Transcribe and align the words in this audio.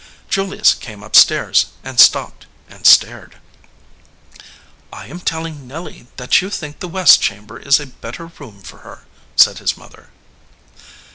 Julius 0.29 0.73
came 0.73 1.03
up 1.03 1.15
stairs, 1.15 1.67
and 1.83 1.99
stopped 1.99 2.47
and 2.67 2.87
stared. 2.87 3.35
"I 4.91 5.05
am 5.05 5.19
telling 5.19 5.67
Nelly 5.67 6.07
that 6.17 6.41
you 6.41 6.49
think 6.49 6.79
the 6.79 6.87
west 6.87 7.21
chamber 7.21 7.59
is 7.59 7.79
a 7.79 7.85
better 7.85 8.25
room 8.39 8.63
for 8.63 8.77
her," 8.79 9.05
said 9.35 9.59
his 9.59 9.77
mother. 9.77 10.09